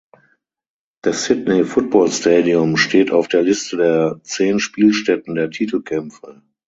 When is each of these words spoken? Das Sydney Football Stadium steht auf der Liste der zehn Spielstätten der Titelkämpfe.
Das 1.03 1.25
Sydney 1.25 1.63
Football 1.63 2.11
Stadium 2.11 2.75
steht 2.75 3.11
auf 3.11 3.27
der 3.27 3.43
Liste 3.43 3.77
der 3.77 4.19
zehn 4.23 4.59
Spielstätten 4.59 5.35
der 5.35 5.51
Titelkämpfe. 5.51 6.41